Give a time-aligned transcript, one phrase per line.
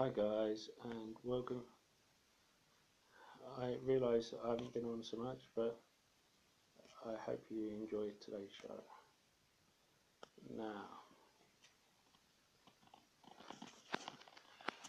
[0.00, 1.62] Hi guys and welcome.
[3.60, 5.80] I realise I haven't been on so much but
[7.04, 8.80] I hope you enjoyed today's show.
[10.56, 10.84] Now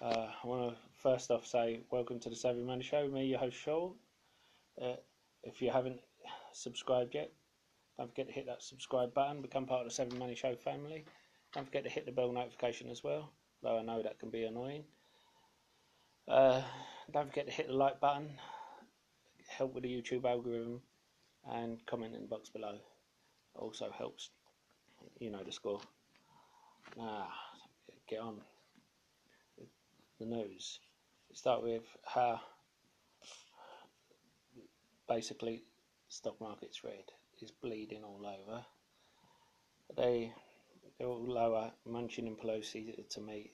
[0.00, 3.40] uh, I want to first off say welcome to the Savvy Money Show, me your
[3.40, 3.90] host Shaw.
[4.80, 4.96] Uh,
[5.42, 6.00] if you haven't
[6.52, 7.30] subscribed yet
[7.98, 11.04] don't forget to hit that subscribe button, become part of the Savvy Money Show family.
[11.52, 13.34] Don't forget to hit the bell notification as well
[13.64, 14.84] though I know that can be annoying.
[16.28, 16.62] Uh,
[17.12, 18.28] don't forget to hit the like button,
[19.48, 20.80] help with the YouTube algorithm,
[21.50, 22.76] and comment in the box below.
[23.56, 24.30] Also helps,
[25.18, 25.80] you know the score.
[26.96, 27.28] Now,
[28.08, 28.36] get on
[30.20, 30.80] the news.
[31.32, 32.40] Start with how
[35.08, 35.64] basically
[36.08, 37.04] stock market's red
[37.40, 38.64] is bleeding all over.
[39.96, 40.32] They
[41.00, 43.52] all lower Mnuchin and Pelosi to meet,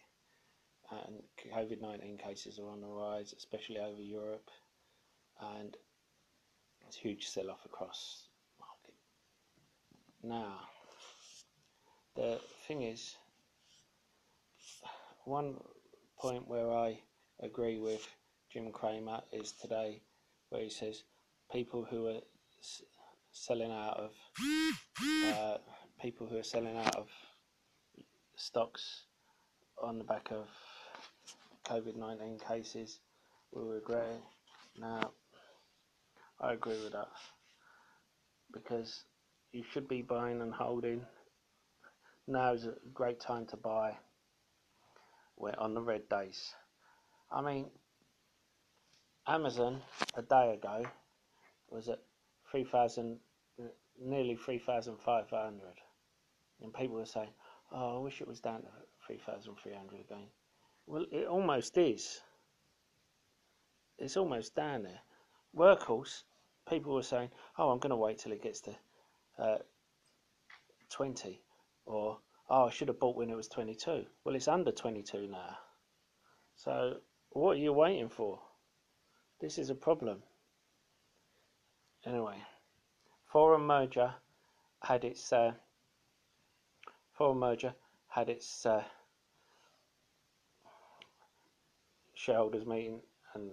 [0.91, 1.23] and
[1.55, 4.51] COVID 19 cases are on the rise, especially over Europe,
[5.57, 5.77] and
[6.87, 8.27] it's a huge sell off across
[8.59, 8.95] market.
[10.23, 10.60] Now,
[12.16, 13.16] the thing is,
[15.25, 15.57] one
[16.19, 17.01] point where I
[17.41, 18.07] agree with
[18.52, 20.02] Jim Cramer is today,
[20.51, 21.04] where he says
[21.52, 22.21] people who are
[23.32, 24.10] selling out of
[25.35, 25.59] uh,
[26.02, 27.09] people who are selling out of
[28.41, 29.05] stocks
[29.83, 30.46] on the back of
[31.66, 33.01] COVID 19 cases
[33.52, 34.80] will regret it.
[34.80, 35.13] Now,
[36.41, 37.09] I agree with that
[38.52, 39.05] because
[39.52, 41.02] you should be buying and holding.
[42.27, 43.97] Now is a great time to buy
[45.37, 46.54] We're on the red days.
[47.30, 47.66] I mean,
[49.27, 49.82] Amazon
[50.15, 50.85] a day ago
[51.69, 51.99] was at
[52.51, 53.19] 3,000,
[54.02, 55.60] nearly 3,500.
[56.63, 57.30] And people were saying,
[57.73, 58.68] Oh, I wish it was down to
[59.07, 60.26] 3,300 again.
[60.87, 62.21] Well, it almost is.
[63.99, 65.00] It's almost down there.
[65.56, 66.25] Workhorse,
[66.69, 68.76] people were saying, oh, I'm going to wait till it gets to
[69.38, 69.58] uh,
[70.91, 71.41] 20.
[71.86, 74.04] Or, oh, I should have bought when it was 22.
[74.25, 75.56] Well, it's under 22 now.
[76.56, 76.97] So,
[77.31, 78.41] what are you waiting for?
[79.41, 80.22] This is a problem.
[82.04, 82.37] Anyway,
[83.26, 84.14] Forum Merger
[84.82, 85.52] had its uh,
[87.20, 87.75] Forum merger
[88.08, 88.82] had its uh,
[92.14, 93.03] shareholders meeting
[93.34, 93.50] and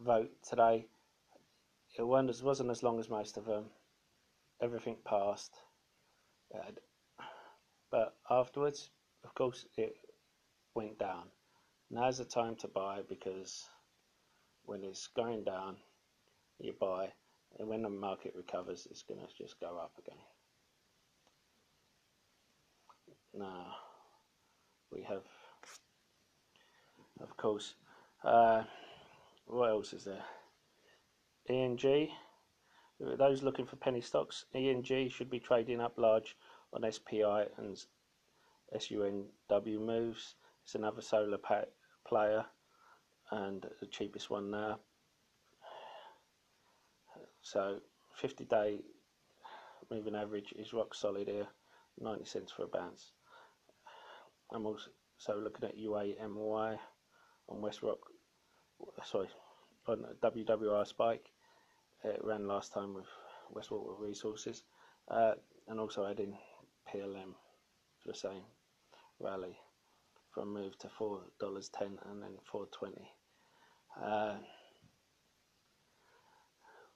[0.00, 0.86] vote today.
[1.98, 3.64] It wasn't as long as most of them.
[4.62, 5.52] Everything passed.
[7.90, 8.88] But afterwards,
[9.24, 9.96] of course, it
[10.76, 11.24] went down.
[11.90, 13.68] Now's the time to buy because
[14.64, 15.76] when it's going down,
[16.60, 17.08] you buy,
[17.58, 20.22] and when the market recovers, it's going to just go up again.
[23.34, 23.74] Now
[24.90, 25.22] we have,
[27.20, 27.74] of course,
[28.24, 28.64] uh,
[29.46, 30.24] what else is there?
[31.48, 32.08] ENG.
[33.00, 36.36] Those looking for penny stocks, ENG should be trading up large
[36.72, 37.76] on SPI and
[38.76, 40.34] SUNW moves.
[40.64, 41.38] It's another solar
[42.06, 42.44] player
[43.30, 44.80] and the cheapest one now.
[47.40, 47.78] So
[48.14, 48.80] 50 day
[49.90, 51.46] moving average is rock solid here,
[52.00, 53.12] 90 cents for a bounce.
[54.50, 54.90] I'm also
[55.36, 56.78] looking at UAMY
[57.48, 57.98] on West Rock,
[59.04, 59.28] sorry,
[59.86, 61.26] on WWR Spike.
[62.04, 63.06] It ran last time with
[63.54, 64.62] Westwater Resources,
[65.10, 65.32] uh,
[65.66, 66.36] and also adding
[66.88, 67.34] PLM
[68.00, 68.42] for the same
[69.20, 69.56] rally
[70.32, 73.10] from move to four dollars ten and then four twenty.
[74.02, 74.36] Uh,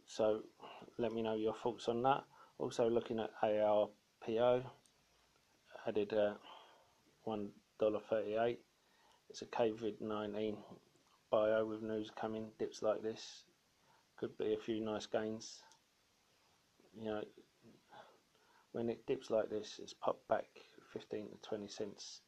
[0.06, 0.40] so
[0.98, 2.22] let me know your thoughts on that.
[2.58, 4.62] Also looking at ARPO,
[5.86, 6.12] added.
[6.14, 6.34] Uh,
[7.26, 8.56] $1.38.
[9.30, 10.56] It's a COVID-19
[11.30, 13.44] bio with news coming, dips like this.
[14.18, 15.62] Could be a few nice gains.
[16.98, 17.22] You know,
[18.72, 20.44] when it dips like this, it's popped back
[20.92, 22.20] 15 to 20 cents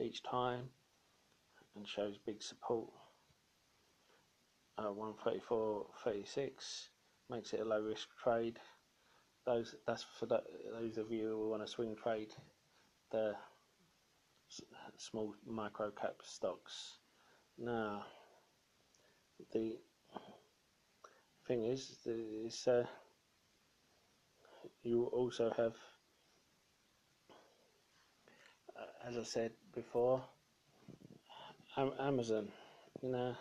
[0.00, 0.64] each time
[1.76, 2.88] and shows big support.
[4.76, 6.50] Uh, 134.36
[7.30, 8.58] makes it a low risk trade.
[9.46, 12.34] Those that's for those of you who want to swing trade
[13.10, 13.34] the
[14.98, 16.98] small micro cap stocks.
[17.56, 18.04] Now,
[19.52, 19.78] the
[21.46, 22.84] thing is, is uh,
[24.82, 25.74] you also have,
[28.76, 30.22] uh, as I said before,
[32.00, 32.48] Amazon.
[33.02, 33.36] You know,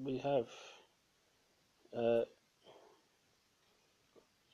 [0.00, 0.46] we have.
[1.96, 2.22] Uh,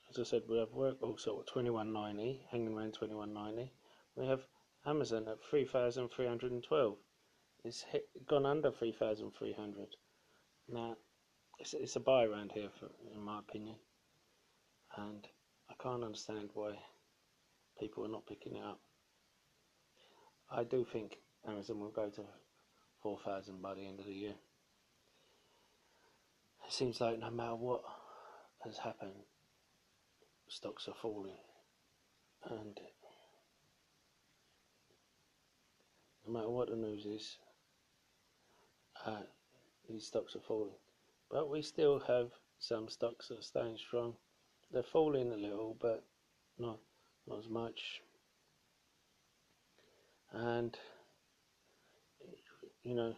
[0.09, 3.71] as I said, we have Workhorse at 2190, hanging around 2190.
[4.15, 4.41] We have
[4.85, 6.95] Amazon at 3,312.
[7.63, 9.87] It's hit, gone under 3,300.
[10.71, 10.95] Now,
[11.59, 13.75] it's, it's a buy around here, for, in my opinion.
[14.97, 15.27] And
[15.69, 16.73] I can't understand why
[17.79, 18.79] people are not picking it up.
[20.49, 22.21] I do think Amazon will go to
[23.01, 24.35] 4,000 by the end of the year.
[26.65, 27.81] It seems like no matter what
[28.63, 29.13] has happened,
[30.47, 31.37] stocks are falling.
[32.49, 32.79] And
[36.24, 37.37] no matter what the news is,
[39.05, 39.23] uh,
[39.89, 40.75] these stocks are falling.
[41.31, 42.29] But we still have
[42.59, 44.13] some stocks that are staying strong.
[44.71, 46.03] They're falling a little, but
[46.57, 46.79] not
[47.27, 48.01] not as much.
[50.31, 50.77] And
[52.83, 53.15] you know,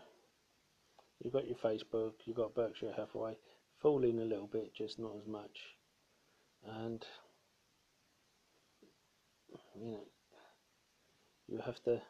[1.20, 3.36] you've got your Facebook, you've got Berkshire Hathaway,
[3.82, 5.60] falling a little bit, just not as much.
[6.66, 7.06] And
[9.80, 10.04] you know,
[11.48, 12.02] you have to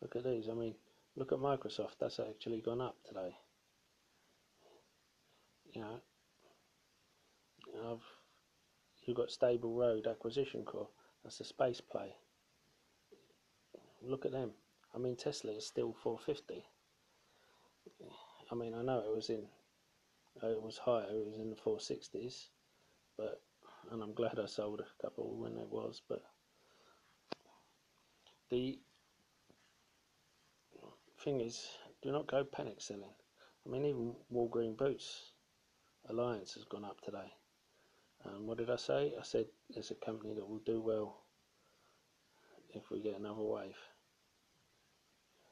[0.00, 0.48] look at these.
[0.48, 0.74] I mean,
[1.16, 1.98] look at Microsoft.
[2.00, 3.36] That's actually gone up today.
[5.72, 6.00] You know,
[7.90, 8.02] I've
[9.06, 10.90] you've got Stable Road Acquisition Corp.
[11.22, 12.14] That's a space play.
[14.02, 14.52] Look at them.
[14.94, 16.64] I mean, Tesla is still 450.
[18.50, 19.44] I mean, I know it was in,
[20.42, 21.04] it was higher.
[21.04, 22.46] It was in the 460s,
[23.16, 23.42] but
[23.90, 26.02] and I'm glad I sold a couple when it was.
[26.08, 26.22] But
[28.50, 28.78] the
[31.22, 31.68] thing is,
[32.02, 33.14] do not go panic selling.
[33.66, 35.32] I mean, even Walgreen Boots
[36.08, 37.32] Alliance has gone up today.
[38.24, 39.12] And what did I say?
[39.18, 41.22] I said it's a company that will do well
[42.74, 43.76] if we get another wave.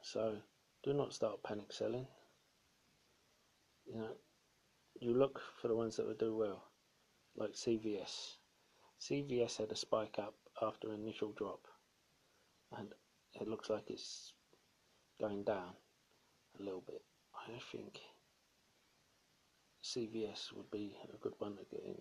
[0.02, 0.36] So
[0.82, 2.06] do not start panic selling.
[3.86, 4.08] You know,
[5.00, 6.62] you look for the ones that will do well,
[7.36, 8.36] like CVS.
[9.00, 11.60] CVS had a spike up after initial drop,
[12.76, 12.88] and
[13.40, 14.32] it looks like it's
[15.20, 15.72] going down
[16.58, 17.02] a little bit.
[17.34, 17.98] I think
[19.82, 21.96] CVS would be a good one to get in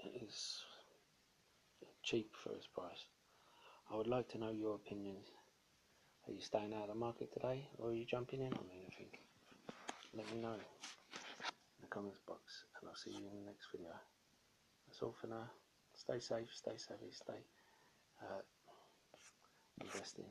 [0.00, 0.60] It is
[2.02, 3.04] cheap for its price.
[3.90, 5.28] I would like to know your opinions.
[6.26, 9.10] Are you staying out of the market today or are you jumping in on anything?
[10.14, 13.92] Let me know in the comments box and I'll see you in the next video.
[14.86, 15.50] That's all for now.
[15.94, 17.40] Stay safe, stay savvy, stay
[18.22, 18.42] uh,
[19.80, 20.26] investing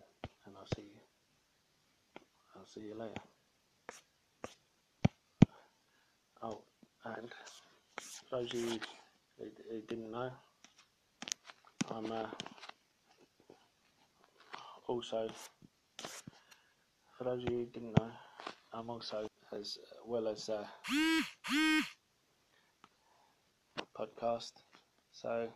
[0.46, 1.02] and I'll see you.
[2.56, 3.22] I'll see you later.
[6.42, 6.62] Oh,
[7.06, 7.30] and
[8.32, 8.80] those of you
[9.40, 10.30] who didn't know,
[11.92, 12.28] I'm uh,
[14.88, 15.28] also,
[17.18, 18.12] for those of you who didn't know,
[18.74, 19.28] I'm also
[19.58, 20.68] as well as a
[23.98, 24.52] podcast,
[25.12, 25.48] so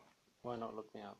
[0.41, 1.17] why not look me up?